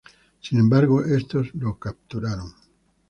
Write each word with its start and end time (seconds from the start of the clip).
Sin 0.41 0.57
embargo, 0.57 1.03
estos 1.05 1.53
lo 1.53 1.77
capturaron. 1.77 2.53